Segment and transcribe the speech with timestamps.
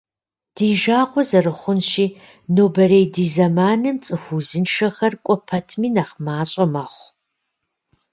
[0.55, 2.05] Ди жагъуэ зэрыхъунщи,
[2.55, 7.07] нобэрей ди зэманым цӏыху узыншэхэр кӏуэ пэтми нэхъ мащӏэ мэхъу.